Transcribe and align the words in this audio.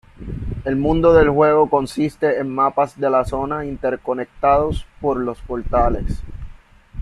El 0.65 0.77
mundo 0.77 1.13
del 1.13 1.29
juego 1.29 1.69
consiste 1.69 2.39
en 2.39 2.49
mapas 2.49 2.99
de 2.99 3.07
la 3.07 3.23
zona 3.23 3.65
interconectados 3.67 4.83
por 4.99 5.17
los 5.17 5.39
portales. 5.41 6.23